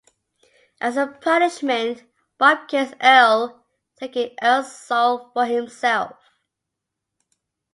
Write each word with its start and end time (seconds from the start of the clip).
As 0.81 0.97
a 0.97 1.05
punishment, 1.05 2.05
Bob 2.39 2.67
kills 2.67 2.91
Earle, 3.03 3.63
taking 3.99 4.35
Earle's 4.41 4.75
soul 4.75 5.29
for 5.31 5.45
himself. 5.45 6.15